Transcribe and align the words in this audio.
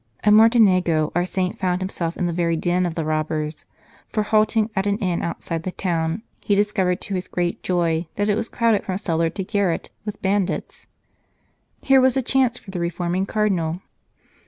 At 0.23 0.33
Martinego 0.33 1.11
our 1.13 1.27
saint 1.27 1.59
found 1.59 1.79
himself 1.79 2.17
in 2.17 2.25
the 2.25 2.33
very 2.33 2.57
den 2.57 2.87
of 2.87 2.95
the 2.95 3.05
robbers; 3.05 3.65
for, 4.09 4.23
halting 4.23 4.71
at 4.75 4.87
an 4.87 4.97
inn 4.97 5.21
outside 5.21 5.61
the 5.61 5.71
town, 5.71 6.23
he 6.39 6.55
discovered 6.55 6.99
to 7.01 7.13
his 7.13 7.27
great 7.27 7.61
joy 7.61 8.07
that 8.15 8.27
it 8.27 8.33
was 8.33 8.49
crowded 8.49 8.83
from 8.83 8.97
cellar 8.97 9.29
to 9.29 9.43
garret 9.43 9.91
with 10.03 10.19
banditti. 10.23 10.87
Here 11.83 12.01
was 12.01 12.17
a 12.17 12.23
chance 12.23 12.57
for 12.57 12.71
the 12.71 12.79
reforming 12.79 13.27
Cardinal. 13.27 13.83